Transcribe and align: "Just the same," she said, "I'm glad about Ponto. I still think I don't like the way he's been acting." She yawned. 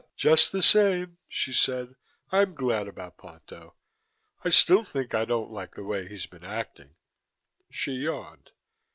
"Just 0.15 0.51
the 0.51 0.63
same," 0.63 1.19
she 1.27 1.53
said, 1.53 1.93
"I'm 2.31 2.55
glad 2.55 2.87
about 2.87 3.19
Ponto. 3.19 3.75
I 4.43 4.49
still 4.49 4.83
think 4.83 5.13
I 5.13 5.25
don't 5.25 5.51
like 5.51 5.75
the 5.75 5.83
way 5.83 6.07
he's 6.07 6.25
been 6.25 6.43
acting." 6.43 6.95
She 7.69 7.91
yawned. 7.91 8.49